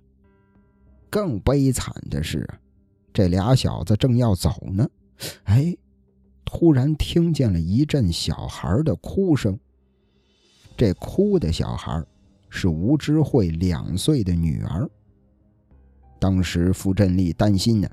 [1.09, 2.47] 更悲惨的是，
[3.11, 4.89] 这俩小子正要走呢，
[5.43, 5.75] 哎，
[6.45, 9.59] 突然听见了一阵小孩的哭声。
[10.77, 12.03] 这哭的小孩
[12.49, 14.89] 是吴知慧两岁的女儿。
[16.23, 17.89] 当时傅振利担心呢，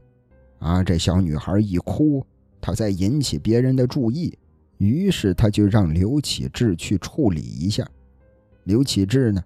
[0.61, 2.25] 啊，这小女孩一哭，
[2.61, 4.39] 她再引起别人的注意，
[4.79, 7.85] 于是他就让刘启志去处理一下。
[8.63, 9.43] 刘启志呢，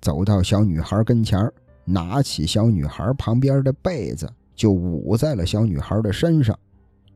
[0.00, 1.50] 走到小女孩跟前
[1.84, 6.56] 拿起小女孩旁边的被子，就捂在了小女孩的身上。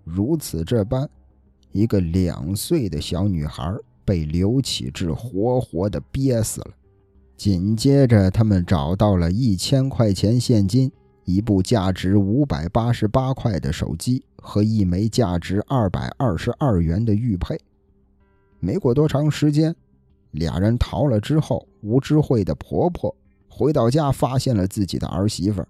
[0.02, 1.08] 如此这般，
[1.70, 3.72] 一个两岁的小女孩
[4.04, 6.70] 被刘启志活活的憋死了。
[7.36, 10.90] 紧接着，他们找到了一千块钱现金。
[11.24, 17.58] 一部价值五百八十八块的手机和一枚价值二百二十二元的玉佩。
[18.60, 19.74] 没过多长时间，
[20.32, 23.14] 俩人逃了之后，吴知慧的婆婆
[23.48, 25.64] 回到家，发现了自己的儿媳妇，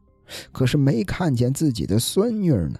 [0.53, 2.79] 可是没看见自己的孙女呢。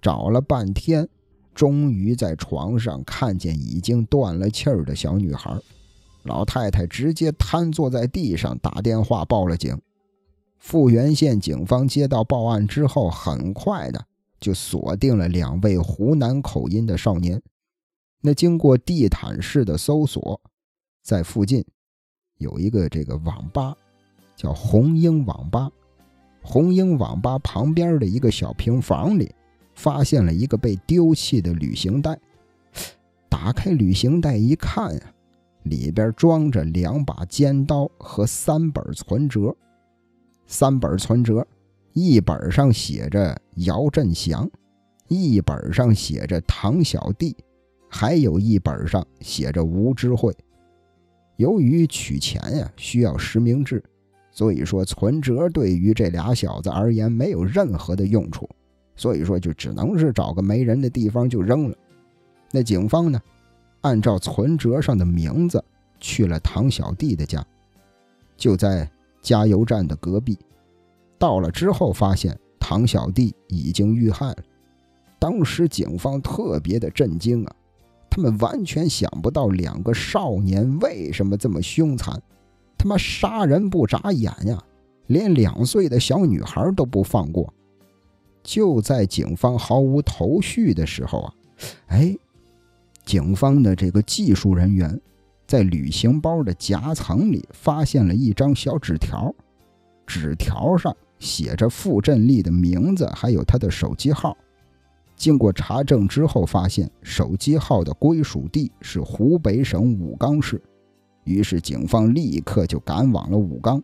[0.00, 1.08] 找了半天，
[1.54, 5.58] 终于在床上看见已经断了气儿的小女孩。
[6.24, 9.78] 老太太直接瘫坐在地上，打电话报了警。
[10.64, 14.02] 富源县警方接到报案之后，很快的
[14.40, 17.40] 就锁定了两位湖南口音的少年。
[18.22, 20.40] 那经过地毯式的搜索，
[21.02, 21.62] 在附近
[22.38, 23.76] 有一个这个网吧，
[24.34, 25.70] 叫红鹰网吧。
[26.42, 29.30] 红鹰网吧旁边的一个小平房里，
[29.74, 32.18] 发现了一个被丢弃的旅行袋。
[33.28, 35.12] 打开旅行袋一看啊，
[35.64, 39.54] 里边装着两把尖刀和三本存折。
[40.46, 41.46] 三本存折，
[41.92, 44.48] 一本上写着姚振祥，
[45.08, 47.36] 一本上写着唐小弟，
[47.88, 50.34] 还有一本上写着吴知慧。
[51.36, 53.82] 由于取钱呀需要实名制，
[54.30, 58.48] 所以说存折对于这俩小子而言没有任何的用处，
[58.94, 61.76] 所以说就只能是找个没人的地方就扔了。
[62.52, 63.20] 那警方呢，
[63.80, 65.64] 按照存折上的名字
[65.98, 67.44] 去了唐小弟的家，
[68.36, 68.88] 就在。
[69.24, 70.38] 加油站的隔壁，
[71.18, 74.36] 到了之后发现唐小弟已经遇害了。
[75.18, 77.56] 当时警方特别的震惊啊，
[78.10, 82.22] 他们完全想不到两个少年为什么这么凶残，
[82.76, 84.62] 他妈杀人不眨眼呀，
[85.06, 87.52] 连两岁的小女孩都不放过。
[88.42, 91.34] 就在警方毫无头绪的时候啊，
[91.86, 92.14] 哎，
[93.06, 95.00] 警方的这个技术人员。
[95.46, 99.34] 在旅行包的夹层里发现了一张小纸条，
[100.06, 104.36] 纸条上写着傅振利的名字，还有他的手机号。
[105.16, 110.60] 经过查证之后，发现手机号的归属地是湖北省武冈市。
[111.24, 113.82] 于是警方立刻就赶往了武冈。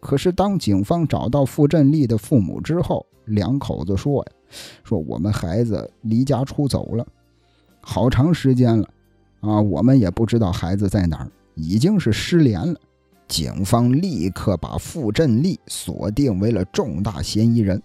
[0.00, 4.32] 可是当警方找到傅振利的父母之后，两口子说呀
[4.82, 7.06] ：“说我们孩子离家出走了，
[7.80, 8.88] 好长时间了。”
[9.40, 12.78] 啊，我们也不知道孩子在哪儿，已经是失联了。
[13.28, 17.80] 警方立刻把傅振利锁定为了重大嫌疑人。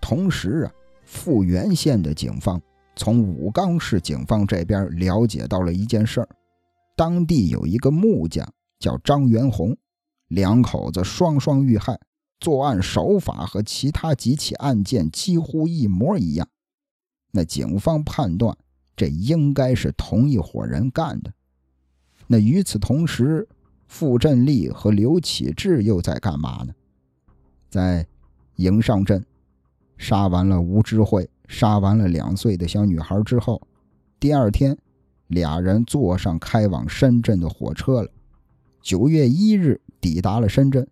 [0.00, 0.72] 同时啊，
[1.04, 2.60] 富源县的警方
[2.94, 6.28] 从武冈市警方这边了解到了一件事儿：
[6.94, 8.46] 当地有一个木匠
[8.78, 9.76] 叫张元红，
[10.28, 11.98] 两口子双双遇害，
[12.38, 16.46] 作案手法和其他几起案件几乎一模一样。
[17.32, 18.56] 那警方判断。
[18.96, 21.32] 这应该是同一伙人干的。
[22.26, 23.46] 那与此同时，
[23.86, 26.74] 傅振利和刘启志又在干嘛呢？
[27.68, 28.06] 在
[28.56, 29.24] 营上镇
[29.98, 33.60] 杀完了吴知慧，杀完了两岁的小女孩之后，
[34.18, 34.76] 第二天，
[35.26, 38.10] 俩人坐上开往深圳的火车了。
[38.80, 40.86] 九月一日抵达了深圳，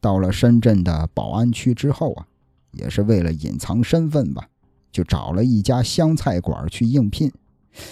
[0.00, 2.26] 到了深圳的宝安区之后啊，
[2.72, 4.48] 也是为了隐藏身份吧。
[4.94, 7.32] 就找了一家湘菜馆去应聘，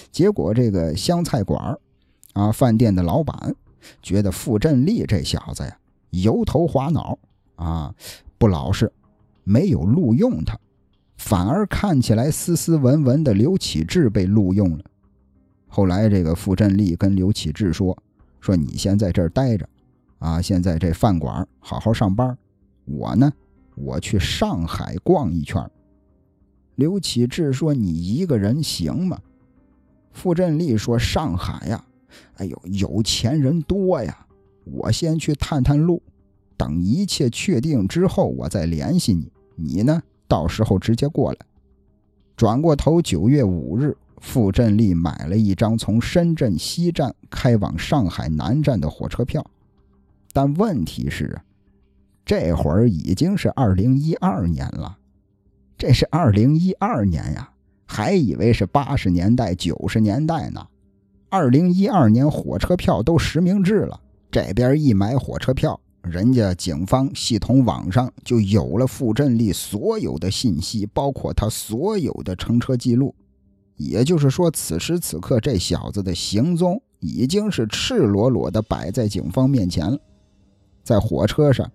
[0.09, 1.77] 结果这个湘菜馆
[2.31, 3.53] 啊，饭店的老板
[4.01, 5.77] 觉得傅振利这小子呀
[6.11, 7.19] 油头滑脑
[7.55, 7.93] 啊，
[8.37, 8.89] 不老实，
[9.43, 10.57] 没有录用他，
[11.17, 14.85] 反而看起来斯斯文文的刘启志被录用了。
[15.67, 18.01] 后来这个傅振利跟刘启志说
[18.39, 19.67] ：“说你先在这儿待着，
[20.19, 22.37] 啊，现在这饭馆好好上班，
[22.85, 23.29] 我呢，
[23.75, 25.61] 我去上海逛一圈。”
[26.75, 29.19] 刘启志说：“你一个人行吗？”
[30.11, 31.85] 傅振利说：“上海呀，
[32.35, 34.25] 哎呦，有钱人多呀。
[34.65, 36.01] 我先去探探路，
[36.55, 39.31] 等一切确定之后，我再联系你。
[39.55, 41.37] 你呢，到时候直接过来。”
[42.35, 49.45] 转过头，九月五日，傅振利买了一张从深圳西站开往上海南站的火车票。
[50.31, 51.39] 但问题是，
[52.25, 54.97] 这会儿已经是二零一二年了，
[55.85, 57.51] 这是二零一二年呀，
[57.85, 60.65] 还以为是八十年代、九十年代呢。
[61.27, 63.99] 二零一二年火车票都实名制了，
[64.31, 73.13] 这边一买火车票，人家警方系统网上就有了傅振利所有的信息，包括他所有的乘车记录。
[73.75, 79.99] 也就是说，此时此刻这小子的行踪已经是赤裸裸的摆在警方面前了。
[80.81, 81.69] 在火车上，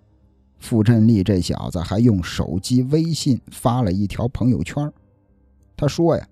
[0.59, 4.93] 傅振利这小子还用手机微信发了一条朋友圈，
[5.77, 6.29] 他说呀：“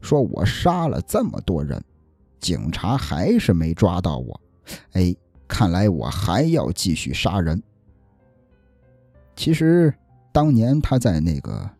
[0.00, 1.82] 说我杀了这么多人，
[2.40, 4.40] 警察还是没抓到我，
[4.92, 5.14] 哎，
[5.46, 7.62] 看来我还要继续杀人。”
[9.36, 9.94] 其实，
[10.32, 11.70] 当年他在那个，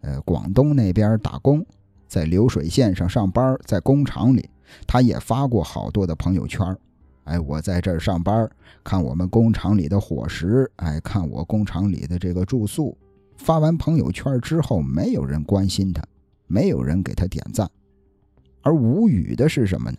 [0.00, 1.64] 呃，广东那边打工，
[2.06, 4.50] 在流水线上上班，在工厂里，
[4.86, 6.76] 他也发过好多的朋友圈。
[7.26, 8.48] 哎，我在这儿上班，
[8.82, 12.96] 看我们工厂里的伙食，哎，看我工厂里的这个住宿。
[13.36, 16.02] 发完朋友圈之后，没有人关心他，
[16.46, 17.68] 没有人给他点赞。
[18.62, 19.98] 而无语的是什么呢？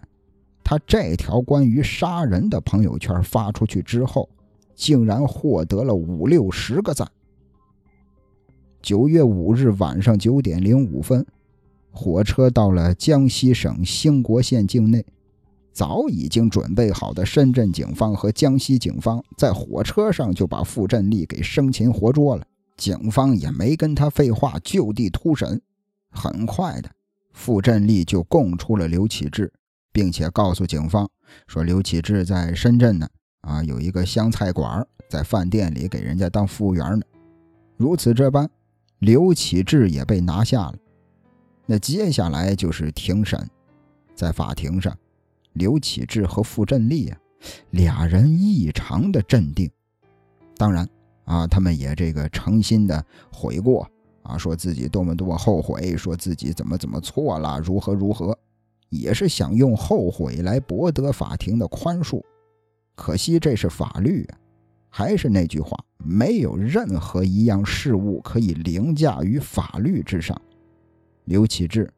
[0.64, 4.28] 他这条关于杀人的朋友圈发出去之后，
[4.74, 7.08] 竟然获得了五六十个赞。
[8.82, 11.26] 九月五日晚上九点零五分，
[11.92, 15.06] 火车到了江西省兴国县境内。
[15.78, 22.44] 早已经准备好的深圳警方和江西警方在火车上就把傅振利给生擒活捉了。
[22.78, 25.62] 警方也没跟他废话，就地突审。
[26.10, 26.90] 很快的，
[27.32, 29.54] 傅振利就供出了刘启志，
[29.92, 31.08] 并且告诉警方
[31.46, 33.08] 说刘启志在深圳呢，
[33.42, 37.06] 啊，有一个湘菜馆，在饭店里给人家当服务员呢。
[37.76, 38.50] 如此这般，
[38.98, 40.76] 刘启志也被拿下了。
[41.68, 43.48] 那接下来就是庭审，
[44.16, 44.98] 在法庭上。
[45.58, 47.18] 刘启志和傅振利啊，
[47.72, 49.70] 俩人异常的镇定。
[50.56, 50.88] 当然
[51.26, 53.90] 啊，他们也这个诚心的悔过
[54.24, 58.38] 啊，说自己多么多么后悔，说自己怎么怎么错了，如何如何，
[58.90, 62.22] 也是想用后悔来博得法庭的宽恕。
[62.96, 64.38] 可惜这是法律啊，
[64.90, 70.40] 还是那句话，没有任何一样事物可以凌驾于法律之上。
[71.26, 71.92] 刘启志。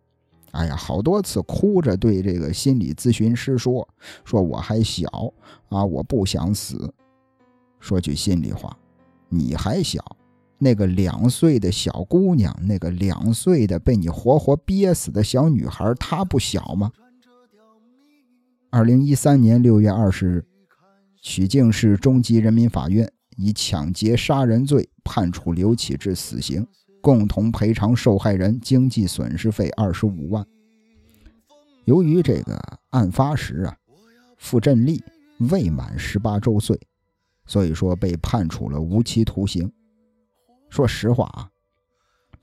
[0.52, 3.88] 哎呀，好多次哭着对这个心理咨询师说
[4.26, 5.08] ：“说我还小
[5.70, 6.94] 啊，我不想死。
[7.80, 8.76] 说句心里话，
[9.30, 10.04] 你还小，
[10.58, 16.92] 那个两岁的小姑娘，那个两岁的被你活活憋死的小女孩，她不小吗？”
[18.72, 20.46] 二零一三年六月二十日，
[21.22, 26.68] 曲靖市中级人民法院以抢劫杀人罪判处刘启志死刑。
[27.02, 30.46] 共同赔偿受害人经济损失费二十五万。
[31.86, 32.60] 由于这个
[32.92, 33.76] 案发时啊，
[34.38, 35.04] 傅振利
[35.50, 36.80] 未满十八周岁，
[37.46, 39.72] 所以说被判处了无期徒刑。
[40.70, 41.50] 说实话啊，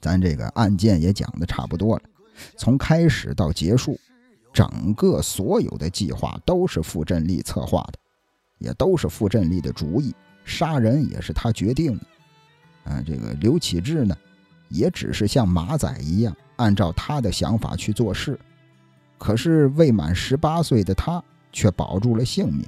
[0.01, 2.03] 咱这个案件也讲的差不多了，
[2.57, 3.97] 从开始到结束，
[4.53, 7.99] 整个所有的计划都是傅振利策划的，
[8.59, 10.13] 也都是傅振利的主意，
[10.45, 12.07] 杀人也是他决定的。
[12.85, 14.17] 啊，这个刘启志呢？
[14.69, 18.39] 也只是像马仔一样，按照他的想法去做事。
[19.19, 22.65] 可是未满十八岁的他却保住了性命。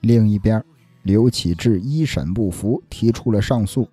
[0.00, 0.64] 另一边，
[1.02, 3.88] 刘启志一审不服，提出了上诉。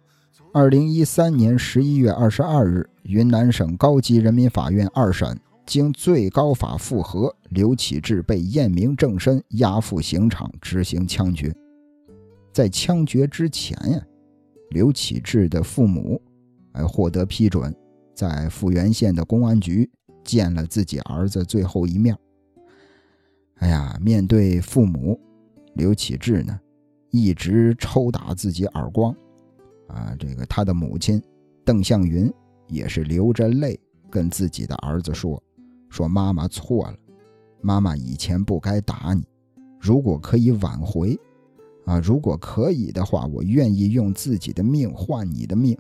[0.54, 11.54] 二零一三年十一月二十二日，云南省高级人民法院二审经最高法复核，刘启志被验明正身，押赴刑场执行枪决。
[12.52, 14.02] 在枪决之前呀，
[14.70, 16.22] 刘启志的父母。
[16.74, 17.76] 哎，获得批准，
[18.16, 19.90] 在富源县的公安局
[20.24, 22.18] 见了自己儿子最后一面。
[23.56, 25.20] 哎呀，面对父母，
[25.76, 26.60] 刘启志呢，
[27.10, 29.16] 一直抽打自己耳光。
[29.88, 31.22] 啊，这个他的母亲
[31.66, 32.32] 邓向云
[32.68, 33.78] 也是流着泪
[34.10, 35.42] 跟自己的儿子说
[35.90, 36.96] ：“说妈妈错了，
[37.60, 39.24] 妈妈以前不该打你。
[39.80, 41.20] 如果可以挽回，
[41.86, 45.78] 啊，如果可以的话，我愿意用自己的命换你的命。”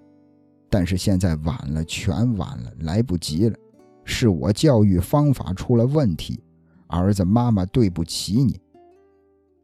[0.72, 3.56] 但是现在晚了，全晚了，来不及了，
[4.06, 6.42] 是我教育方法出了问题，
[6.88, 8.58] 儿子，妈妈对不起你。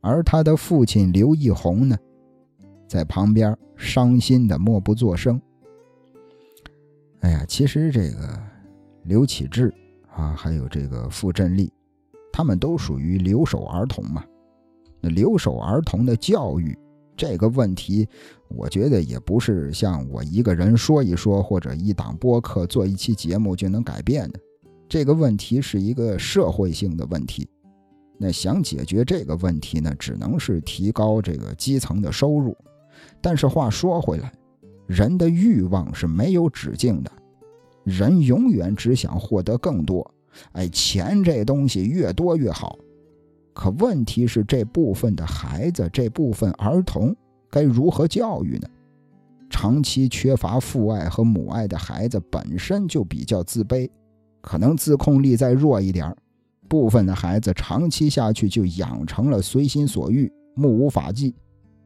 [0.01, 1.97] 而他的父亲刘义宏呢，
[2.87, 5.41] 在旁边伤心的默不作声。
[7.21, 8.39] 哎呀，其实这个
[9.03, 9.73] 刘启志
[10.13, 11.71] 啊，还有这个傅振利，
[12.33, 14.25] 他们都属于留守儿童嘛。
[14.99, 16.77] 那留守儿童的教育。
[17.17, 18.07] 这个问题，
[18.47, 24.39] 我觉得也不是像我一个人说一说，或者一档播客做一期节目就能改变的。
[24.87, 27.49] 这个问题是一个社会性的问题，
[28.17, 32.55] 那想解决这个问题呢，只能是提高这个基层的收入。
[33.19, 34.31] 但是话说回来，
[34.85, 37.11] 人的欲望是没有止境的，
[37.83, 40.09] 人永远只想获得更多。
[40.51, 42.77] 哎，钱这东西越多越好。
[43.57, 47.13] 可问题是，这部分的孩子，这部分儿童
[47.49, 48.69] 该如何教育呢？
[49.49, 53.89] 长期缺乏父爱和母爱的孩子本身就比较自卑，
[54.41, 56.15] 可能自控力再弱一点
[56.67, 61.33] 部分的孩子长期下去就养成了随心所欲、目无法纪。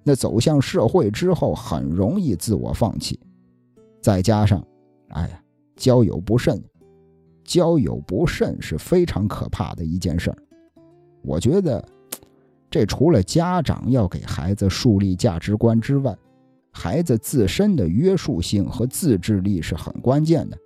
[0.03, 3.17] 那走向社会之后，很容易自我放弃。
[4.01, 4.61] 再加上，
[5.07, 5.41] 哎呀，
[5.78, 6.61] 交友不慎，
[7.45, 10.38] 交友不慎是非常可怕的一件事儿。
[11.22, 11.84] 我觉得，
[12.69, 16.15] 这除了家长要给孩子树立价值观之外，
[16.72, 20.57] 孩子自身的约束性和自制力是很关键的。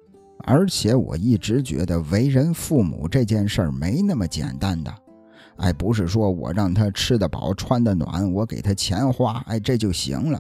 [0.48, 4.94] 而且我一直觉得，为人父母这件事儿没那么简单的。
[5.58, 10.40] 哎，不是说我让他吃得饱、穿得暖，我给他钱花，哎，这就行了。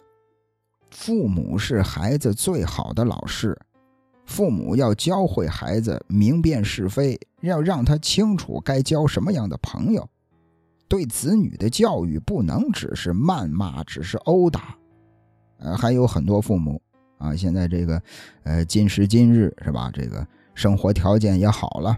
[0.91, 3.57] 父母是孩子最好的老师，
[4.25, 7.19] 父母要教会孩子明辨是非。
[7.41, 10.09] 要让他清楚该交什么样的朋友，
[10.87, 14.75] 对子女的教育不能只是谩骂，只是殴打。
[15.59, 16.81] 呃，还有很多父母
[17.19, 18.01] 啊，现在这个，
[18.45, 19.91] 呃，今时今日是吧？
[19.93, 21.95] 这个生活条件也好了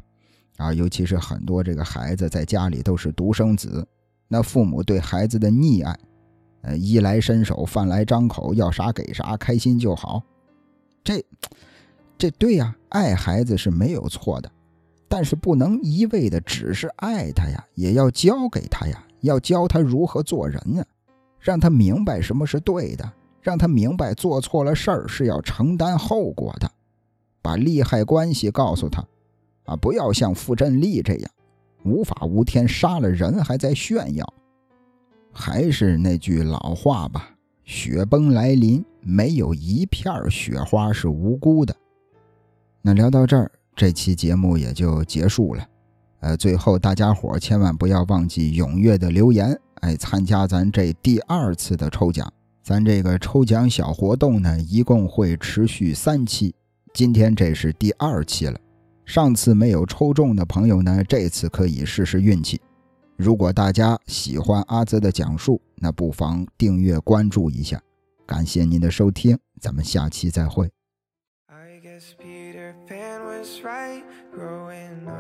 [0.57, 3.88] 啊，尤其是很多这个孩子在家里都是独生子，
[4.28, 5.97] 那父母对孩子的溺爱，
[6.63, 10.21] 呃，衣来伸手，饭来张口，要啥给啥，开心就好。
[11.05, 11.23] 这，
[12.18, 14.51] 这对呀，爱孩子是没有错的。
[15.09, 20.86] 但是不能一味的只是爱他呀，也要教给他呀，要教他如何做人啊，
[21.39, 23.09] 让他明白什么是对的，
[23.41, 26.70] 让他明白做错了事儿是要承担后果的，
[27.41, 29.01] 把利害关系告诉他，
[29.63, 31.32] 啊，不要像傅振利这样，
[31.86, 34.34] 无法无天杀了人还在炫耀。
[35.32, 37.30] 还是那句老话吧，
[37.63, 41.74] 雪崩来临，没有一片雪花是无辜的。
[42.88, 43.51] 那聊到这儿。
[43.75, 45.67] 这期节目也就结束了，
[46.21, 52.31] 呃，最后大家伙千万不要忘记踊跃的留言，哎，参加咱这第二次的抽奖。
[52.63, 56.55] 咱这个抽奖小活动呢，一共会持续三期，
[56.93, 58.57] 今天这是第二期了。
[59.05, 62.61] 上次没有抽中的朋友呢，这次可以试试运气。
[63.17, 67.81] 如果大家喜欢阿泽的讲述，那不妨订阅关注一下。
[68.25, 70.76] 感谢您的收听，咱们下期再会。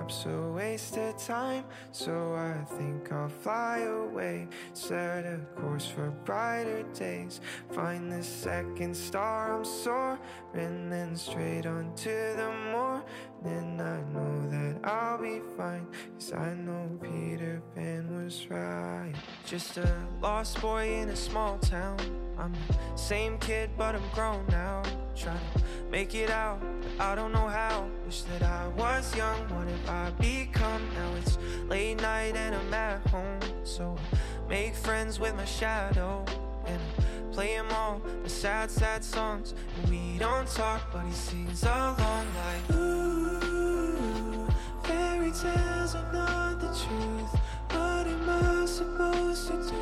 [0.07, 4.47] Up's a waste of time, so I think I'll fly away.
[4.71, 7.41] Set a course for brighter days.
[7.73, 13.81] Find the second star, I'm soaring, then straight on to the morning.
[13.81, 19.13] I know that I'll be fine, cause I know Peter Pan was right.
[19.45, 21.99] Just a lost boy in a small town.
[22.37, 24.83] I'm the same kid, but I'm grown now.
[25.17, 27.87] Trying to make it out, but I don't know how.
[28.05, 30.87] Wish that I was young, what if I become?
[30.93, 33.39] Now it's late night and I'm at home.
[33.63, 36.23] So I make friends with my shadow
[36.67, 39.55] and I play him all the sad, sad songs.
[39.81, 44.47] And we don't talk, but he sings along like, Ooh,
[44.83, 47.41] fairy tales are not the truth.
[47.71, 49.81] What am I supposed to do?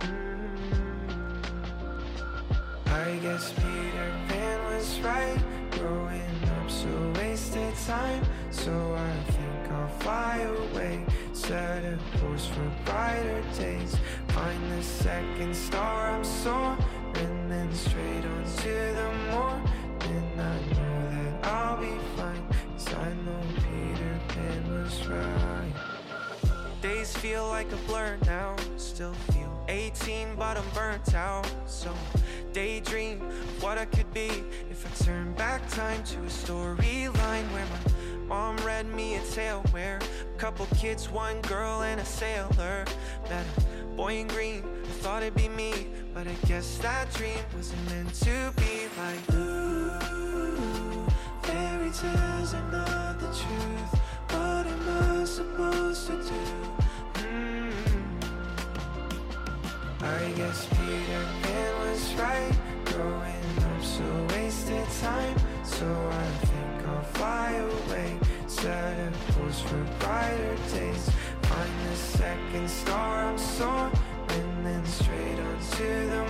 [0.00, 0.52] Mm.
[2.86, 4.21] I guess Peter
[4.82, 5.38] was right.
[5.70, 8.24] Growing up's a waste of time.
[8.50, 11.04] So I think I'll fly away.
[11.32, 13.96] Set a course for brighter days.
[14.28, 16.78] Find the second star I'm soaring
[17.14, 19.68] and Then straight on to the morning.
[20.38, 22.44] I know that I'll be fine.
[22.72, 25.72] Cause I know Peter Pan was right.
[26.80, 28.56] Days feel like a blur now.
[28.76, 31.48] Still feel 18 but I'm burnt out.
[31.66, 31.94] So
[32.52, 33.18] daydream
[33.60, 34.28] what I could be
[34.70, 39.62] if I turn back time to a storyline where my mom read me a tale
[39.70, 42.84] where a couple kids, one girl, and a sailor
[43.28, 44.64] met a boy in green.
[44.84, 49.34] I thought it'd be me, but I guess that dream wasn't meant to be like
[49.34, 51.06] ooh.
[51.42, 52.54] Fairy tales
[69.52, 71.10] course for brighter days.
[71.42, 76.21] Find the second star I'm soaring then straight on to the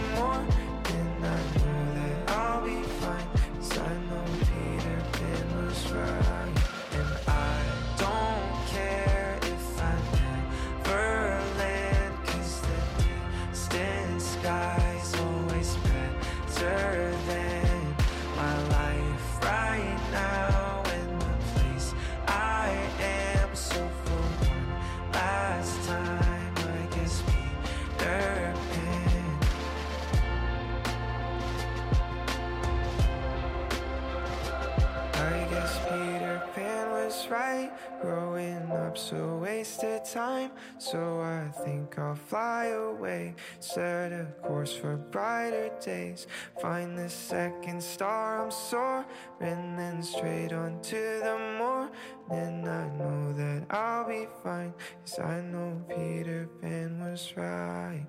[43.60, 46.26] Set a course for brighter days.
[46.60, 49.06] Find the second star, I'm soaring.
[49.40, 52.68] Then straight on to the morning.
[52.68, 54.74] I know that I'll be fine.
[55.04, 58.06] Cause I know Peter Pan was right.